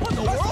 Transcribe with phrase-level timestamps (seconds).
[0.00, 0.49] What the world?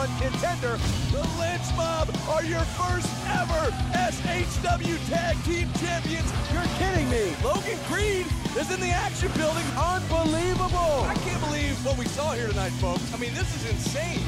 [0.00, 0.78] One contender.
[1.12, 6.32] The Lynch Mob are your first ever SHW Tag Team Champions.
[6.50, 7.36] You're kidding me.
[7.44, 8.24] Logan Creed
[8.56, 9.64] is in the action building.
[9.76, 11.04] Unbelievable.
[11.04, 13.12] I can't believe what we saw here tonight, folks.
[13.12, 14.24] I mean, this is insane.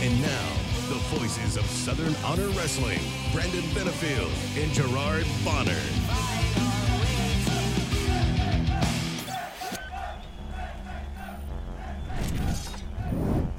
[0.00, 0.48] And now,
[0.94, 3.00] the voices of Southern Honor Wrestling,
[3.32, 4.30] Brandon Benefield
[4.62, 6.07] and Gerard Bonner.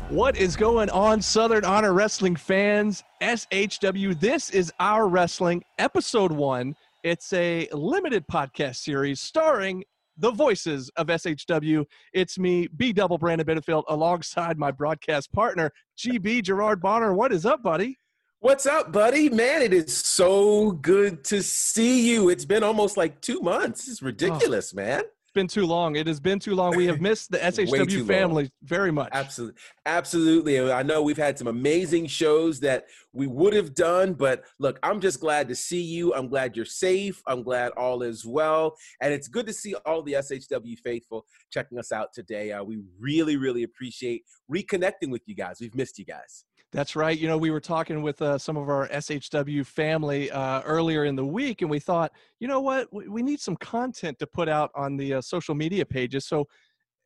[0.09, 3.03] What is going on, Southern Honor Wrestling fans?
[3.21, 6.75] SHW, this is Our Wrestling, Episode 1.
[7.03, 9.83] It's a limited podcast series starring
[10.17, 11.85] the voices of SHW.
[12.11, 17.13] It's me, B Double Brandon Benefield, alongside my broadcast partner, GB Gerard Bonner.
[17.13, 17.99] What is up, buddy?
[18.39, 19.29] What's up, buddy?
[19.29, 22.29] Man, it is so good to see you.
[22.29, 23.87] It's been almost like two months.
[23.87, 24.07] It's oh.
[24.07, 25.03] ridiculous, man.
[25.29, 25.95] It's been too long.
[25.95, 26.75] It has been too long.
[26.75, 28.07] We have missed the SHW long.
[28.07, 29.09] family very much.
[29.11, 29.61] Absolutely.
[29.85, 30.71] Absolutely.
[30.71, 34.99] I know we've had some amazing shows that we would have done, but look, I'm
[34.99, 36.15] just glad to see you.
[36.15, 37.21] I'm glad you're safe.
[37.27, 38.75] I'm glad all is well.
[39.01, 42.51] And it's good to see all the SHW faithful checking us out today.
[42.51, 45.57] Uh, we really, really appreciate reconnecting with you guys.
[45.61, 46.43] We've missed you guys.
[46.71, 47.17] That's right.
[47.17, 51.15] You know, we were talking with uh, some of our SHW family uh, earlier in
[51.15, 54.47] the week, and we thought, you know what, we, we need some content to put
[54.47, 56.27] out on the uh, social media pages.
[56.27, 56.47] So,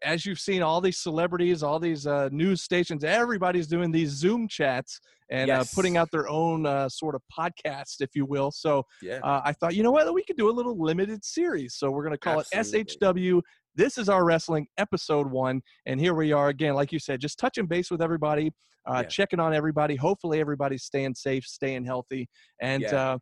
[0.03, 4.49] as you've seen, all these celebrities, all these uh, news stations, everybody's doing these Zoom
[4.49, 5.73] chats and uh, Yes.
[5.73, 8.51] putting out their own uh, sort of podcast, if you will.
[8.51, 9.19] So, Yeah.
[9.23, 11.75] uh, I thought, you know what, we could do a little limited series.
[11.75, 12.81] So, we're going to call Absolutely.
[12.81, 13.41] it SHW.
[13.75, 15.61] This is our wrestling episode one.
[15.85, 18.51] And here we are again, like you said, just touching base with everybody,
[18.85, 19.07] uh, Yeah.
[19.07, 19.95] checking on everybody.
[19.95, 22.29] Hopefully, everybody's staying safe, staying healthy.
[22.61, 23.13] And Yeah.
[23.13, 23.17] uh,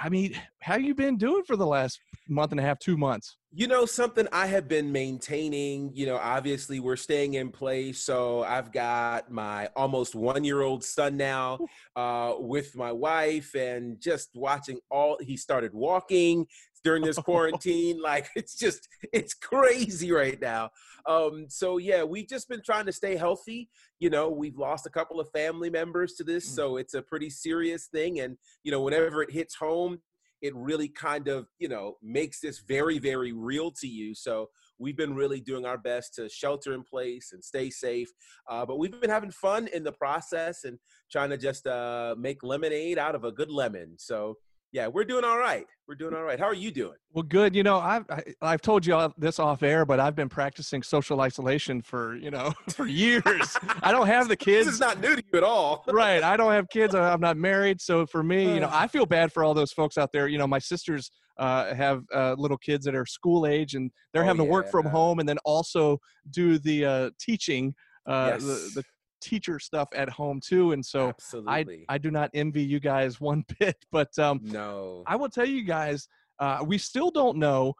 [0.00, 1.98] I mean, how you been doing for the last
[2.28, 3.36] month and a half, two months?
[3.50, 7.98] You know, something I have been maintaining, you know, obviously we're staying in place.
[8.04, 11.58] So I've got my almost one year old son now
[11.96, 16.46] uh, with my wife and just watching all, he started walking
[16.84, 18.00] during this quarantine.
[18.00, 20.70] like it's just, it's crazy right now.
[21.06, 23.68] Um, so yeah, we've just been trying to stay healthy.
[23.98, 26.44] You know, we've lost a couple of family members to this.
[26.48, 28.20] So it's a pretty serious thing.
[28.20, 29.98] And, you know, whenever it hits home,
[30.40, 34.96] it really kind of you know makes this very very real to you so we've
[34.96, 38.08] been really doing our best to shelter in place and stay safe
[38.48, 40.78] uh, but we've been having fun in the process and
[41.10, 44.36] trying to just uh, make lemonade out of a good lemon so
[44.72, 47.56] yeah we're doing all right we're doing all right how are you doing Well, good.
[47.56, 50.82] You know, I've I, I've told you all this off air, but I've been practicing
[50.82, 53.56] social isolation for you know for years.
[53.82, 54.66] I don't have the kids.
[54.66, 56.22] this is not new to you at all right.
[56.22, 56.94] I don't have kids.
[56.94, 57.80] I'm not married.
[57.80, 60.28] So for me, you know, I feel bad for all those folks out there.
[60.28, 64.22] You know, my sisters uh, have uh, little kids that are school age and they're
[64.22, 65.98] Oh, having to work from home and then also
[66.30, 67.74] do the uh, teaching,
[68.06, 68.42] uh, Yes.
[68.42, 68.84] the, the
[69.20, 70.72] teacher stuff at home too.
[70.72, 75.02] And so I, absolutely I do not envy you guys one bit, but um, no
[75.06, 76.08] I will tell you guys,
[76.38, 77.74] uh, we still don't know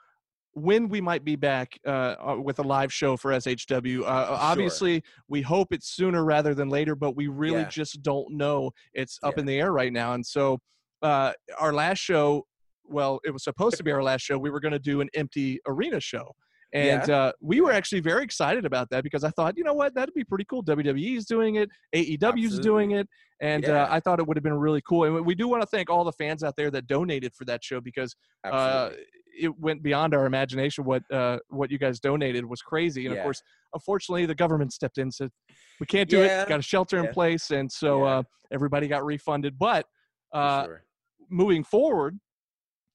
[0.54, 4.00] when we might be back uh, uh, with a live show for SHW.
[4.02, 4.04] Uh,
[4.40, 7.68] Obviously, we hope it's sooner rather than later, but we really Yeah.
[7.68, 8.72] just don't know.
[8.92, 9.40] It's up Yeah.
[9.40, 10.14] in the air right now.
[10.14, 10.58] And so,
[11.02, 12.44] uh, our last show,
[12.84, 14.36] well, it was supposed to be our last show.
[14.36, 16.34] We were going to do an empty arena show.
[16.74, 19.94] And uh, we were actually very excited about that because I thought, you know what,
[19.94, 20.62] that'd be pretty cool.
[20.62, 23.08] WWE's doing it, AEW's doing it,
[23.40, 25.04] and uh, I thought it would have been really cool.
[25.04, 27.64] And we do want to thank all the fans out there that donated for that
[27.64, 28.14] show because
[28.44, 28.90] uh,
[29.40, 30.84] it went beyond our imagination.
[30.84, 33.42] What uh, what you guys donated was crazy, and of course,
[33.72, 35.30] unfortunately, the government stepped in and said
[35.80, 36.42] we can't do Yeah.
[36.42, 36.48] it.
[36.48, 38.10] Got a shelter in place, and so Yeah.
[38.10, 38.22] uh,
[38.52, 39.58] everybody got refunded.
[39.58, 39.86] But
[40.34, 40.84] uh, sure.
[41.30, 42.18] moving forward,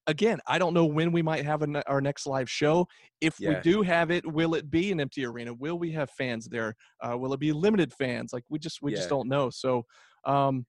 [0.08, 2.88] again, I don't know when we might have an, our next live show.
[3.22, 5.54] If we do have it, will it be an empty arena?
[5.54, 6.76] Will we have fans there?
[7.02, 8.34] Uh, will it be limited fans?
[8.34, 9.50] Like we just we just don't know.
[9.50, 9.84] So.
[10.26, 10.66] Um,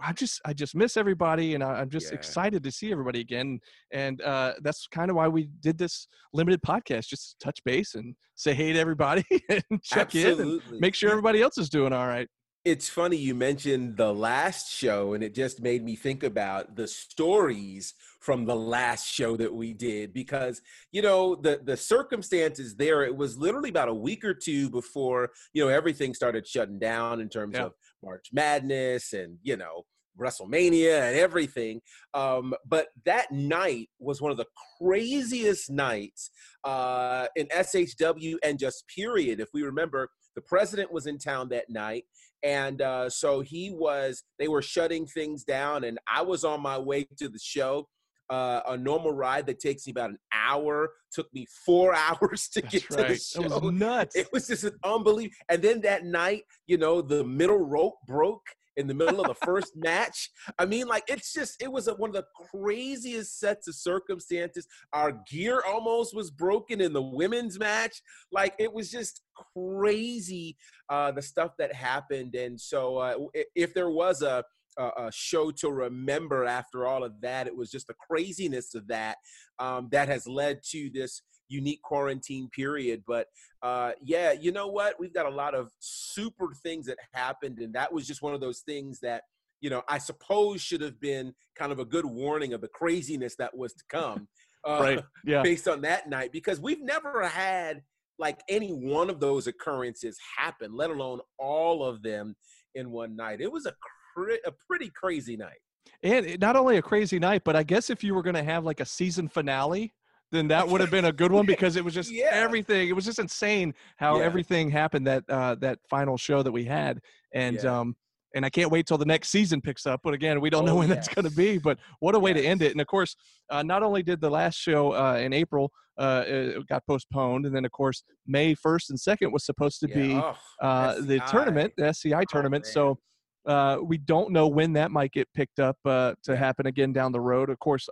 [0.00, 2.16] I just I just miss everybody, and I, I'm just Yeah.
[2.16, 3.60] excited to see everybody again.
[3.92, 7.94] And uh, that's kind of why we did this limited podcast, just to touch base
[7.94, 11.94] and say hey to everybody and check in and make sure everybody else is doing
[11.94, 12.28] all right.
[12.66, 16.88] It's funny you mentioned the last show, and it just made me think about the
[16.88, 20.60] stories from the last show that we did because
[20.90, 23.04] you know the the circumstances there.
[23.04, 27.20] It was literally about a week or two before you know everything started shutting down
[27.20, 27.66] in terms Yeah.
[27.66, 29.84] of March Madness and you know
[30.18, 31.80] WrestleMania and everything.
[32.14, 34.46] Um, but that night was one of the
[34.80, 36.30] craziest nights
[36.64, 39.38] uh, in SHW and just period.
[39.38, 42.06] If we remember, the president was in town that night.
[42.46, 46.78] And uh, so he was, they were shutting things down, and I was on my
[46.78, 47.88] way to the show.
[48.30, 52.62] Uh, a normal ride that takes me about an hour took me four hours to
[52.62, 53.42] get to the show.
[53.42, 54.14] was nuts.
[54.14, 55.34] It was just an unbelievable.
[55.48, 58.46] And then that night, you know, the middle rope broke
[58.76, 60.30] in the middle of the first match.
[60.58, 64.66] I mean, like it's just it was a, one of the craziest sets of circumstances.
[64.92, 68.02] Our gear almost was broken in the women's match.
[68.32, 69.22] Like it was just
[69.54, 70.56] crazy
[70.88, 72.34] uh, the stuff that happened.
[72.34, 73.14] And so, uh,
[73.54, 74.44] if there was a
[74.78, 77.46] a show to remember after all of that.
[77.46, 79.16] It was just the craziness of that
[79.58, 83.02] um, that has led to this unique quarantine period.
[83.06, 83.26] But
[83.62, 84.98] uh, yeah, you know what?
[84.98, 88.40] We've got a lot of super things that happened, and that was just one of
[88.40, 89.22] those things that
[89.60, 93.36] you know I suppose should have been kind of a good warning of the craziness
[93.36, 94.28] that was to come.
[94.66, 95.04] Uh, right.
[95.24, 95.42] Yeah.
[95.42, 97.82] based on that night because we've never had
[98.18, 102.34] like any one of those occurrences happen, let alone all of them
[102.74, 103.40] in one night.
[103.40, 103.74] It was a
[104.14, 105.58] cra- a pretty crazy night.
[106.02, 108.64] And not only a crazy night, but I guess if you were going to have
[108.64, 109.94] like a season finale,
[110.32, 112.30] then that would have been a good one because it was just Yeah.
[112.32, 112.88] everything.
[112.88, 114.24] It was just insane how Yeah.
[114.24, 117.00] everything happened that uh, that final show that we had,
[117.34, 117.80] and Yeah.
[117.80, 117.96] um,
[118.34, 120.00] and I can't wait till the next season picks up.
[120.04, 121.58] But again, we don't know Oh, when that's going to be.
[121.58, 122.72] But what a way to end it!
[122.72, 123.16] And of course,
[123.50, 127.54] uh, not only did the last show uh, in April uh, it got postponed, and
[127.56, 131.72] then of course May first and second was supposed to be Oh, uh, the tournament,
[131.78, 132.64] the SCI tournament.
[132.64, 132.72] man.
[132.72, 132.98] so
[133.46, 137.12] uh, we don't know when that might get picked up uh, to happen again down
[137.12, 137.48] the road.
[137.48, 137.88] Of course,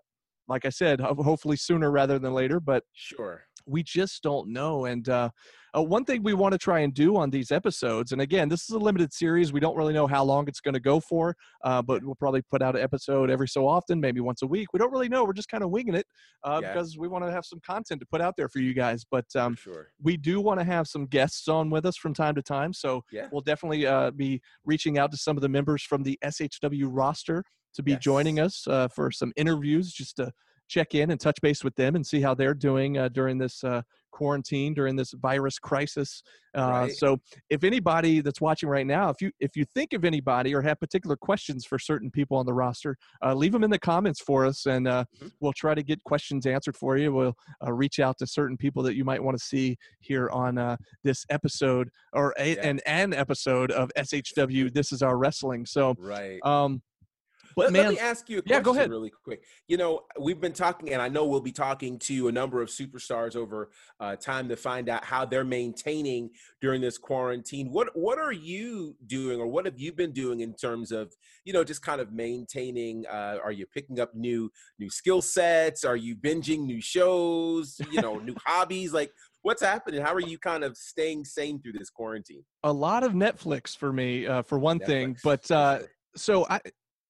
[0.49, 3.45] like I said, hopefully sooner rather than later, but Sure.
[3.67, 4.85] we just don't know.
[4.85, 5.31] And uh,
[5.77, 8.63] uh, one thing we want to try and do on these episodes, and again, this
[8.65, 9.53] is a limited series.
[9.53, 12.43] We don't really know how long it's going to go for, uh, but we'll probably
[12.43, 14.69] put out an episode every so often, maybe once a week.
[14.73, 15.25] We don't really know.
[15.25, 16.07] We're just kind of winging it
[16.45, 16.73] uh, Yeah.
[16.75, 19.05] because we want to have some content to put out there for you guys.
[19.11, 19.89] But um, sure.
[20.03, 22.73] we do want to have some guests on with us from time to time.
[22.75, 23.29] So Yeah.
[23.33, 27.45] we'll definitely uh, be reaching out to some of the members from the SHW roster
[27.75, 30.33] to be joining us uh, for some interviews, just to
[30.67, 33.63] check in and touch base with them and see how they're doing uh, during this
[33.65, 36.23] uh, quarantine, during this virus crisis.
[36.57, 36.93] Uh, Right.
[36.93, 37.19] So
[37.51, 40.81] if anybody that's watching right now, if you if you think of anybody or have
[40.81, 44.47] particular questions for certain people on the roster, uh, leave them in the comments for
[44.47, 45.33] us, and uh, Mhm.
[45.41, 47.13] we'll try to get questions answered for you.
[47.13, 50.57] We'll uh, reach out to certain people that you might want to see here on
[50.57, 52.69] uh, this episode or a, Yeah.
[52.69, 54.73] an an episode of SHW.
[54.73, 55.67] This is our wrestling.
[55.67, 56.41] So, Right.
[56.43, 56.81] um,
[57.57, 58.91] let, man, let me ask you a Yeah, question go ahead.
[58.91, 59.45] really quick.
[59.69, 62.69] You know, we've been talking, and I know we'll be talking to a number of
[62.69, 63.71] superstars over
[64.01, 66.31] uh, time to find out how they're maintaining
[66.61, 67.71] during this quarantine.
[67.71, 71.13] What What are you doing, or what have you been doing in terms of,
[71.45, 73.07] you know, just kind of maintaining?
[73.07, 75.85] Uh, are you picking up new new skill sets?
[75.85, 77.81] Are you binging new shows?
[77.91, 78.93] You know, new hobbies?
[78.93, 79.13] Like,
[79.43, 80.01] what's happening?
[80.01, 82.45] How are you kind of staying sane through this quarantine?
[82.65, 85.17] a lot of Netflix for me, uh, for one thing.
[85.23, 85.81] But uh,
[86.17, 86.61] so I,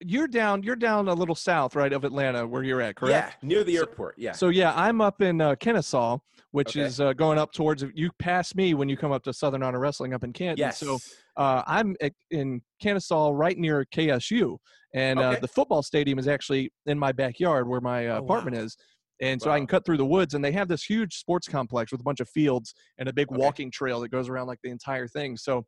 [0.05, 3.37] you're down, you're down a little south, right, of Atlanta, where you're at, correct?
[3.43, 4.17] yeah, near the airport.
[4.19, 4.33] Yeah.
[4.33, 6.19] So yeah, I'm up in uh, Kennesaw,
[6.51, 6.81] which Okay.
[6.87, 9.81] is uh, going up towards you pass me when you come up to Southern Honor
[9.81, 10.58] Wrestling up in Canton.
[10.58, 10.79] yes.
[10.79, 10.99] So
[11.37, 14.56] uh, I'm at, in Kennesaw, right near KSU,
[14.94, 15.41] and uh, Okay.
[15.41, 18.63] the football stadium is actually in my backyard where my uh, Oh, apartment wow.
[18.65, 18.77] is.
[19.23, 21.93] And so I can cut through the woods, and they have this huge sports complex
[21.93, 23.39] with a bunch of fields and a big Okay.
[23.41, 25.37] walking trail that goes around like the entire thing.
[25.37, 25.65] So,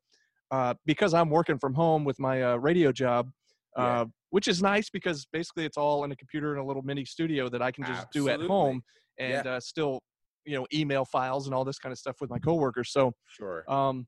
[0.50, 3.30] uh, because I'm working from home with my uh, radio job,
[3.76, 4.04] Yeah.
[4.30, 7.48] which is nice because basically it's all in a computer in a little mini studio
[7.48, 8.82] that I can just do at home
[9.18, 10.02] and uh, still,
[10.44, 12.90] you know, email files and all this kind of stuff with my coworkers.
[12.90, 13.68] So, Sure.
[13.68, 14.06] um,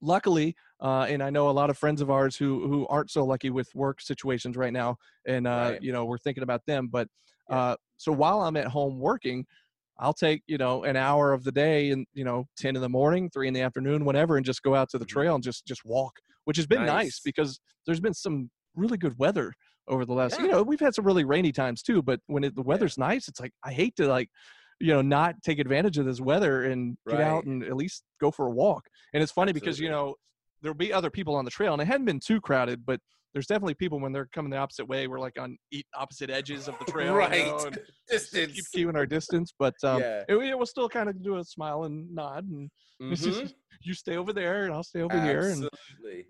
[0.00, 3.24] luckily, uh, and I know a lot of friends of ours who who aren't so
[3.24, 5.80] lucky with work situations right now, and uh, Right.
[5.80, 6.88] you know we're thinking about them.
[6.88, 7.08] But
[7.48, 7.56] Yeah.
[7.56, 9.46] uh, so while I'm at home working,
[9.98, 12.88] I'll take you know an hour of the day, and you know ten in the
[12.88, 15.06] morning, three in the afternoon, whenever, and just go out to the Mhm.
[15.06, 17.20] trail and just just walk, which has been nice, Nice.
[17.20, 19.52] because there's been some really good weather
[19.88, 20.38] over the last.
[20.38, 23.28] You know, we've had some really rainy times too, but when it, the weather's nice,
[23.28, 24.28] it's like I hate to like
[24.80, 28.30] you know not take advantage of this weather and get out and at least go
[28.30, 30.14] for a walk and it's funny because you know
[30.62, 33.00] there'll be other people on the trail and it hadn't been too crowded but
[33.32, 35.56] there's definitely people when they're coming the opposite way, we're like on
[35.94, 37.46] opposite edges of the trail, you right.
[37.46, 37.78] know, and
[38.10, 38.54] Distance.
[38.54, 39.52] keep keeping our distance.
[39.58, 40.24] But um, Yeah.
[40.28, 42.70] it, it will still kind of do a smile and nod, and
[43.10, 45.68] it's just you stay over there, and I'll stay over here, and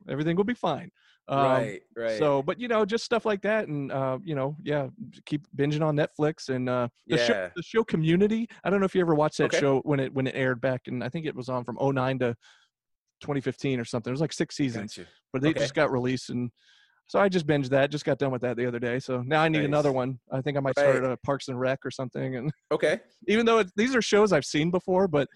[0.08, 0.90] everything will be fine.
[1.28, 1.82] Um, right.
[1.96, 2.18] Right.
[2.18, 4.88] So, but you know, just stuff like that, and uh, you know, yeah,
[5.26, 7.50] keep binging on Netflix and uh, the show.
[7.54, 8.48] The show Community.
[8.64, 9.58] I don't know if you ever watched that Okay.
[9.58, 12.18] show when it when it aired back, and I think it was on from 09
[12.20, 12.34] to
[13.20, 14.10] 2015 or something.
[14.10, 15.08] It was like six seasons, Gotcha.
[15.32, 15.60] but they Okay.
[15.60, 16.50] just got released, and
[17.08, 17.90] so I just binged that.
[17.90, 20.18] Just got done with that the other day, so now I need another one.
[20.32, 21.12] I think I might start Right.
[21.12, 22.36] a Parks and Rec or something.
[22.36, 23.00] And Okay.
[23.28, 25.28] even though it, these are shows I've seen before, but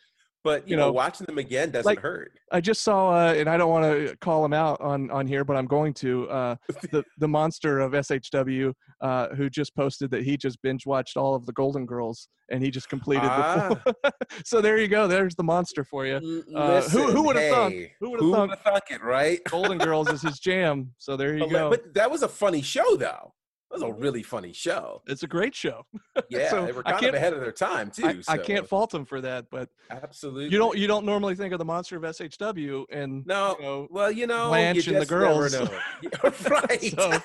[0.45, 2.33] But you, You know, know, watching them again doesn't like- hurt.
[2.51, 5.45] I just saw, uh, and I don't want to call him out on on here,
[5.45, 6.29] but I'm going to.
[6.29, 6.57] Uh,
[6.91, 11.35] the the monster of SHW, uh, who just posted that he just binge watched all
[11.35, 13.81] of the Golden Girls, and he just completed Ah.
[13.85, 14.13] the.
[14.45, 15.07] So there you go.
[15.07, 16.45] There's the monster for you.
[16.55, 17.75] Uh, who- who would've thunk?
[17.75, 18.53] hey, Who who thunk?
[18.65, 19.41] thunk it, right?
[19.45, 20.93] Golden Girls is his jam.
[20.99, 21.71] So there you But, go.
[21.71, 23.33] but that was a funny show, though.
[23.73, 25.03] Was a really funny show.
[25.07, 25.87] It's a great show.
[26.29, 28.07] Yeah, So, they were kind of ahead of their time too.
[28.29, 30.49] I, I can't fault them for that, but Absolutely.
[30.49, 33.57] you don't you don't normally think of the monster of SHW and No.
[33.59, 35.55] you know, Well, you know, Blanche you and the girls.
[36.51, 36.95] right.
[36.95, 37.19] So,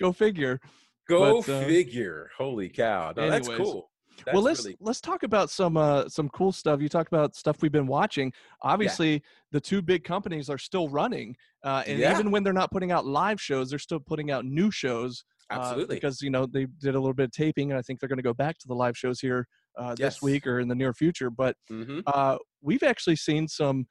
[0.00, 0.60] go figure.
[1.08, 2.30] Go but, uh, figure.
[2.36, 3.12] Holy cow!
[3.16, 3.90] No, that's cool.
[4.24, 6.80] That's well, let's really let's talk about some uh, some cool stuff.
[6.80, 8.32] You talk about stuff we've been watching.
[8.62, 9.22] Obviously,
[9.52, 12.12] the two big companies are still running, uh, and Yeah.
[12.12, 15.24] even when they're not putting out live shows, they're still putting out new shows.
[15.50, 15.96] uh, absolutely.
[15.96, 18.18] because you know they did a little bit of taping, and I think they're going
[18.18, 19.46] to go back to the live shows here
[19.78, 21.30] uh, this week or in the near future.
[21.30, 23.86] But hmm uh, we've actually seen some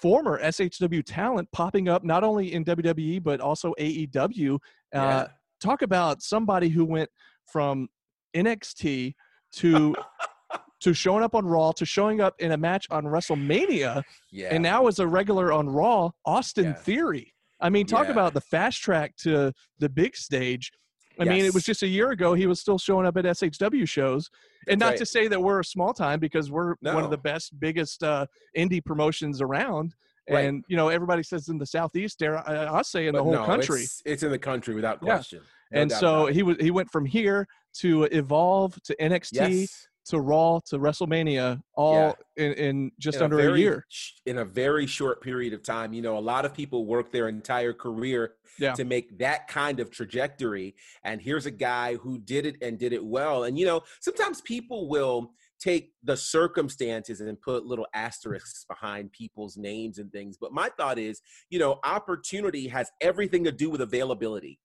[0.00, 4.54] former SHW talent popping up not only in WWE but also AEW.
[4.54, 4.58] Uh,
[4.94, 5.26] yeah.
[5.60, 7.08] Talk about somebody who went
[7.46, 7.88] from
[8.36, 9.14] NXT
[9.56, 9.94] to
[10.80, 14.48] to showing up on Raw to showing up in a match on WrestleMania, Yeah.
[14.50, 16.10] and now as a regular on Raw.
[16.24, 16.72] Austin Yeah.
[16.74, 17.34] Theory.
[17.60, 18.12] I mean, talk Yeah.
[18.12, 20.72] about the fast track to the big stage.
[21.20, 23.86] I mean, it was just a year ago he was still showing up at SHW
[23.86, 24.28] shows,
[24.66, 24.98] and not right.
[24.98, 28.26] to say that we're a small time because we're one of the best, biggest uh,
[28.56, 29.94] indie promotions around.
[30.28, 30.46] Right.
[30.46, 33.32] And you know, everybody says in the southeast, there I, I say in the whole
[33.32, 33.82] no, country.
[33.82, 35.40] It's, it's in the country without question.
[35.40, 37.46] No and so he was he went from here
[37.80, 39.88] to Evolve to NXT yes.
[40.06, 43.86] to Raw to WrestleMania, all in, in just in under a, a, year.
[44.26, 45.92] in a very short period of time.
[45.92, 48.74] You know, a lot of people work their entire career Yeah.
[48.74, 50.74] to make that kind of trajectory.
[51.04, 53.44] And here's a guy who did it and did it well.
[53.44, 59.56] And, you know, sometimes people will take the circumstances and put little asterisks behind people's
[59.56, 60.36] names and things.
[60.36, 64.58] But my thought is, you know, opportunity has everything to do with availability.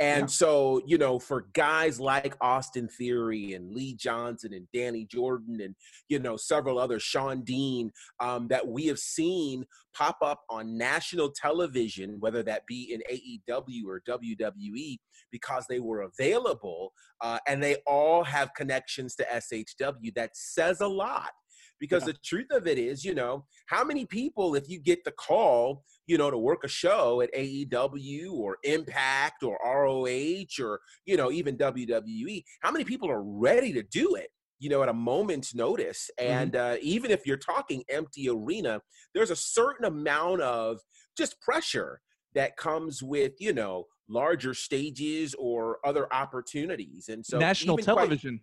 [0.00, 0.26] And Yeah.
[0.26, 5.74] so, you know, for guys like Austin Theory and Lee Johnson and Danny Jordan and,
[6.08, 11.30] you know, several others, Shawn Dean, um, that we have seen pop up on national
[11.32, 14.98] television, whether that be in AEW or WWE,
[15.30, 20.14] because they were available uh, and they all have connections to SHW.
[20.14, 21.32] That says a lot.
[21.78, 22.12] Because Yeah.
[22.12, 25.82] the truth of it is, you know, how many people, if you get the call,
[26.10, 31.30] you know, to work a show at AEW or Impact or ROH or, you know,
[31.30, 34.30] even WWE, how many people are ready to do it?
[34.58, 36.10] You know, at a moment's notice.
[36.18, 38.80] And uh, even if you're talking empty arena,
[39.14, 40.80] there's a certain amount of
[41.16, 42.00] just pressure
[42.34, 47.08] that comes with, you know, larger stages or other opportunities.
[47.08, 48.40] And so National even quite- television.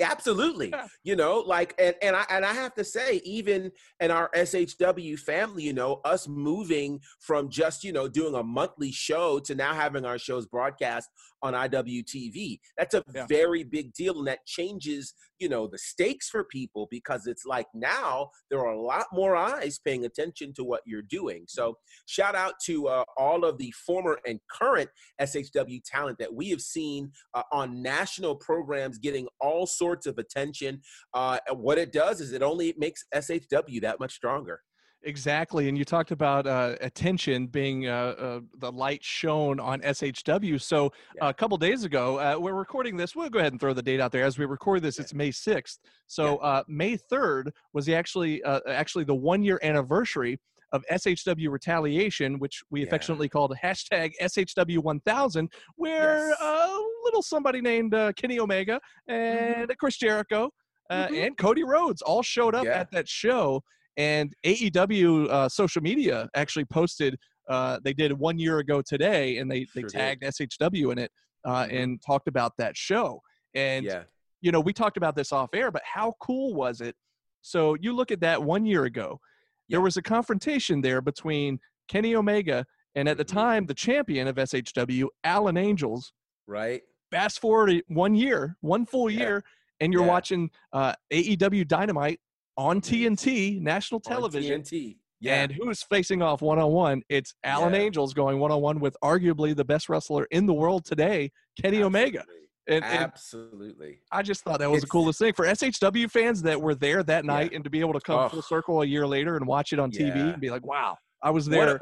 [0.00, 0.72] Absolutely
[1.04, 3.70] you know like and, and i and i have to say even
[4.00, 8.92] in our shw family you know us moving from just you know doing a monthly
[8.92, 11.08] show to now having our shows broadcast
[11.42, 13.26] on iwtv that's a Yeah.
[13.26, 17.66] very big deal and that changes you know the stakes for people because it's like
[17.74, 22.34] now there are a lot more eyes paying attention to what you're doing so shout
[22.34, 24.88] out to uh, all of the former and current
[25.20, 30.80] shw talent that we have seen uh, on national programs getting all sorts of attention.
[31.14, 34.60] Uh, what it does is it only makes SHW that much stronger.
[35.04, 40.60] Exactly, and you talked about uh, attention being uh, uh, the light shown on SHW.
[40.60, 41.28] So Yeah.
[41.30, 43.16] a couple days ago, uh, we're recording this.
[43.16, 44.98] We'll go ahead and throw the date out there as we record this.
[44.98, 45.02] Yeah.
[45.02, 45.80] It's May sixth.
[46.06, 50.38] So uh, May third was the actually uh, actually the one year anniversary
[50.70, 52.86] of SHW retaliation, which we Yeah.
[52.86, 56.36] affectionately called hashtag SHW one thousand, where Yes.
[56.40, 60.50] a little somebody named uh, Kenny Omega and Chris Jericho
[60.90, 61.26] uh, Mhm.
[61.26, 62.78] and Cody Rhodes all showed up Yeah.
[62.78, 63.64] at that show
[63.96, 67.18] and AEW uh, social media actually posted.
[67.48, 69.98] Uh, they did one year ago today, and they they Sure did.
[69.98, 71.10] tagged SHW in it
[71.44, 71.82] uh, Mhm.
[71.82, 73.20] and talked about that show.
[73.54, 74.04] And yeah,
[74.40, 76.94] you know, we talked about this off air, but how cool was it?
[77.42, 79.20] So you look at that one year ago.
[79.68, 81.58] There was a confrontation there between
[81.88, 83.32] Kenny Omega And at the Mhm.
[83.32, 86.12] time, the champion of SHW, Alan Angels,
[86.46, 86.82] Right.
[87.10, 89.18] fast forward one year, one full Yeah.
[89.18, 89.44] year,
[89.80, 90.08] and you're Yeah.
[90.10, 92.20] watching uh, AEW Dynamite
[92.56, 94.62] on TNT, national On television.
[94.62, 94.96] TNT.
[95.20, 95.42] Yeah.
[95.42, 97.02] And who's facing off one on one?
[97.08, 97.80] It's Alan Yeah.
[97.80, 101.30] Angels going one on one with arguably the best wrestler in the world today,
[101.60, 102.18] Kenny Omega.
[102.20, 102.38] Absolutely.
[102.68, 103.98] And, and Absolutely.
[104.10, 107.24] I just thought that was the coolest thing for SHW fans that were there that
[107.24, 108.28] night and to be able to come Oh.
[108.28, 110.28] full circle a year later and watch it on TV Yeah.
[110.32, 111.76] and be like, wow, I was What there.
[111.76, 111.80] a,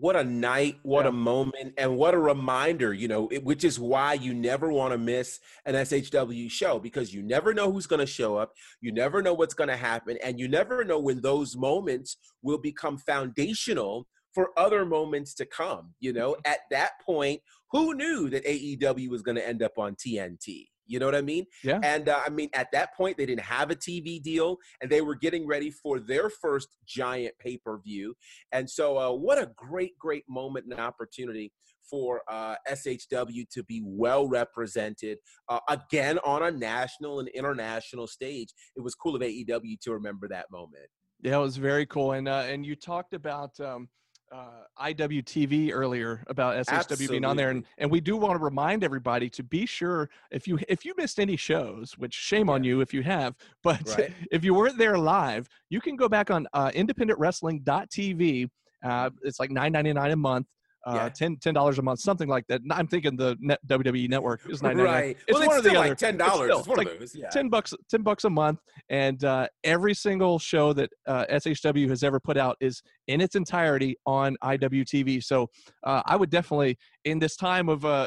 [0.00, 1.08] what a night, what Yeah.
[1.10, 4.92] a moment, and what a reminder, you know, it, which is why you never want
[4.92, 8.52] to miss an SHW show because you never know who's going to show up.
[8.80, 10.18] You never know what's going to happen.
[10.22, 15.94] And you never know when those moments will become foundational for other moments to come.
[16.00, 16.52] You know, Mm-hmm.
[16.52, 17.40] at that point,
[17.72, 20.66] who knew that AEW was going to end up on TNT?
[20.86, 21.46] You know what I mean?
[21.62, 21.80] Yeah.
[21.82, 25.00] And uh, I mean, at that point, they didn't have a TV deal and they
[25.00, 28.14] were getting ready for their first giant pay per view.
[28.52, 31.52] And so, uh, what a great, great moment and opportunity
[31.88, 38.48] for uh, SHW to be well represented uh, again on a national and international stage.
[38.76, 40.86] It was cool of AEW to remember that moment.
[41.22, 42.12] Yeah, it was very cool.
[42.12, 43.88] And uh, and you talked about um,
[44.32, 48.82] uh, IWTV earlier about SHW being on there, and, and we do want to remind
[48.84, 52.80] everybody to be sure if you if you missed any shows, which shame on you
[52.80, 54.12] if you have, but Right.
[54.30, 58.48] if you weren't there live, you can go back on uh, independentwrestling.tv.
[58.84, 60.46] Uh, it's like nine ninety nine a month.
[60.86, 61.36] Uh, Yeah.
[61.40, 62.60] 10 dollars a month, something like that.
[62.70, 65.02] I'm thinking the net WWE network is nine ninety nine.
[65.02, 65.16] Right.
[65.26, 65.94] It's well, one it's or the still other.
[65.96, 66.46] Ten dollars.
[66.46, 67.14] still- It's one it's of those.
[67.16, 67.28] Yeah.
[67.30, 72.02] 10 bucks 10 bucks a month and uh, every single show that uh, shw has
[72.04, 75.48] ever put out is in its entirety on iwtv so
[75.84, 78.06] uh, i would definitely in this time of uh,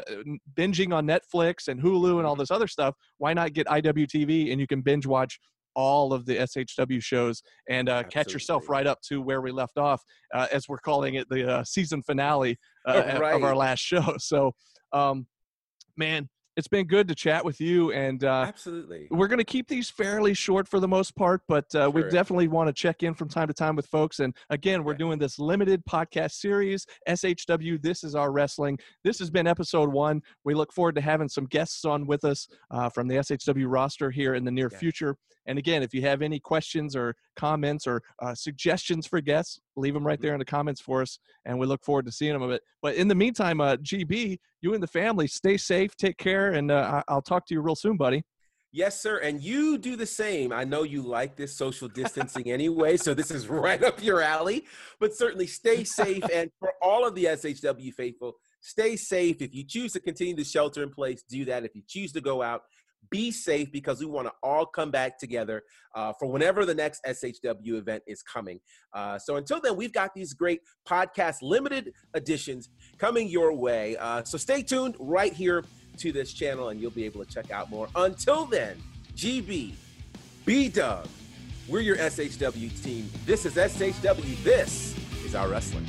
[0.54, 4.60] binging on netflix and hulu and all this other stuff why not get iwtv and
[4.60, 5.38] you can binge watch
[5.76, 9.78] all of the shw shows and uh, catch yourself right up to where we left
[9.78, 10.02] off
[10.34, 14.52] uh, as we're calling it the uh, season finale uh, of our last show so
[14.92, 15.26] um,
[15.96, 19.06] man it's been good to chat with you and uh, Absolutely.
[19.10, 22.48] we're going to keep these fairly short for the most part, but uh, we definitely
[22.48, 24.18] want to check in from time to time with folks.
[24.18, 27.80] And again, we're doing this limited podcast series, SHW.
[27.80, 28.78] This is our wrestling.
[29.04, 30.20] This has been episode one.
[30.44, 34.10] We look forward to having some guests on with us uh, from the SHW roster
[34.10, 34.78] here in the near Yeah.
[34.78, 35.16] future.
[35.50, 39.94] And again, if you have any questions or comments or uh, suggestions for guests, leave
[39.94, 40.22] them right Mhm.
[40.22, 42.48] there in the comments for us, and we look forward to seeing them.
[42.48, 46.52] But but in the meantime, uh, GB, you and the family, stay safe, take care,
[46.52, 48.22] and uh, I'll talk to you real soon, buddy.
[48.72, 49.18] Yes, sir.
[49.18, 50.52] And you do the same.
[50.52, 54.66] I know you like this social distancing anyway, so this is right up your alley.
[55.00, 56.22] But certainly stay safe.
[56.32, 59.42] And for all of the SHW faithful, stay safe.
[59.42, 61.64] If you choose to continue to shelter in place, do that.
[61.64, 62.62] If you choose to go out,
[63.10, 65.62] be safe because we want to all come back together
[65.94, 68.60] uh, for whenever the next SHW event is coming.
[68.92, 73.96] Uh, so until then, we've got these great podcast limited editions coming your way.
[73.96, 75.64] Uh, so stay tuned right here
[75.98, 77.88] to this channel and you'll be able to check out more.
[77.94, 78.76] Until then,
[79.14, 79.74] GB,
[80.44, 81.06] B Dub,
[81.68, 83.10] we're your SHW team.
[83.26, 84.42] This is SHW.
[84.42, 85.86] This is our wrestling.